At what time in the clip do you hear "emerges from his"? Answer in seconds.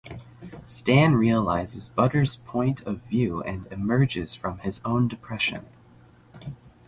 3.67-4.81